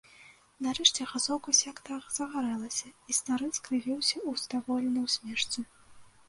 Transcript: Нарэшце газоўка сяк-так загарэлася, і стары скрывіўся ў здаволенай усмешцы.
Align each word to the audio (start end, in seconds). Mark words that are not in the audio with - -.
Нарэшце 0.67 1.05
газоўка 1.09 1.53
сяк-так 1.57 2.07
загарэлася, 2.17 2.87
і 3.13 3.17
стары 3.19 3.51
скрывіўся 3.59 4.17
ў 4.29 4.45
здаволенай 4.47 5.03
усмешцы. 5.11 5.59